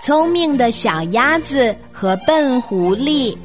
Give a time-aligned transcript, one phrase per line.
[0.00, 3.36] 聪明的小鸭子和笨狐狸。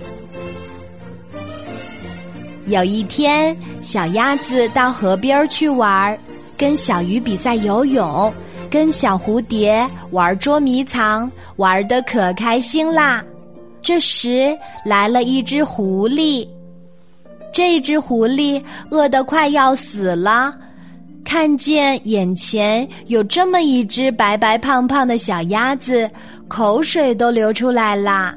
[2.68, 6.18] 有一天，小鸭子到河边去玩，
[6.58, 8.34] 跟小鱼比赛游泳，
[8.70, 13.22] 跟小蝴蝶玩捉迷藏，玩的可开心啦。
[13.82, 16.48] 这时来了一只狐狸，
[17.54, 20.56] 这只狐狸饿得快要死了，
[21.38, 26.10] 看见眼前有这么一只白白胖胖的小鸭子，
[26.48, 28.34] 口水都流出来啦。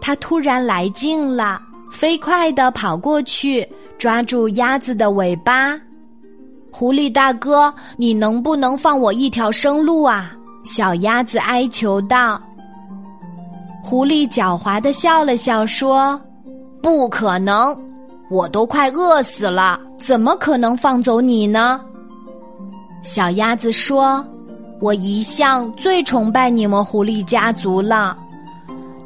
[0.00, 1.62] 它突然来劲了。
[1.92, 3.64] 飞快地跑过去，
[3.98, 5.78] 抓住鸭子的尾巴。
[6.72, 10.32] 狐狸大哥，你能不能放我一条生路啊？
[10.64, 12.42] 小鸭子哀求道。
[13.80, 16.20] 狐狸狡猾地笑了笑，说
[16.82, 17.80] ：“不可能，
[18.28, 21.80] 我都快饿死了，怎么可能放走你呢？”
[23.02, 24.24] 小鸭子说
[24.80, 28.16] ：“我一向最崇拜你们狐狸家族了。”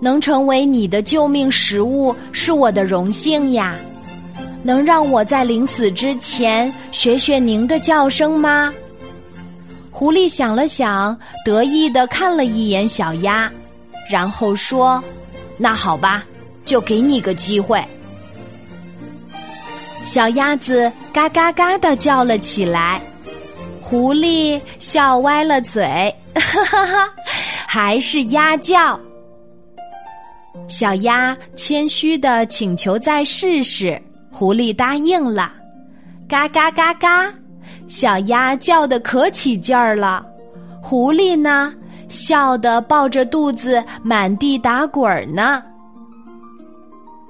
[0.00, 3.76] 能成为你的救命食物是我的荣幸呀！
[4.64, 8.74] 能让我在临死之前学学您的叫声吗？
[9.92, 13.48] 狐狸想了想，得意的看了一眼小鸭，
[14.10, 15.00] 然后说
[15.56, 16.24] ：“那好吧，
[16.64, 17.80] 就给你个机会。”
[20.02, 23.00] 小鸭子嘎嘎嘎的叫了起来，
[23.82, 25.84] 狐狸笑歪了嘴，
[26.34, 27.12] 哈哈哈，
[27.66, 28.98] 还是鸭叫。
[30.68, 35.52] 小鸭谦虚的请求再试试，狐狸答应了。
[36.28, 37.34] 嘎嘎嘎嘎，
[37.88, 40.24] 小鸭叫的可起劲儿了，
[40.80, 41.74] 狐狸呢，
[42.08, 45.62] 笑得抱着肚子满地打滚呢。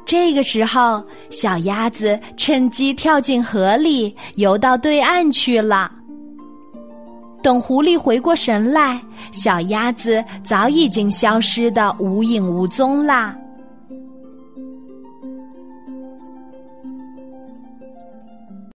[0.04, 5.90] 这个时候，小鸭子趁机跳进河里，游到对岸去了。
[7.42, 9.00] 等狐狸回过神来，
[9.32, 13.36] 小鸭子早已经消失得无影无踪啦。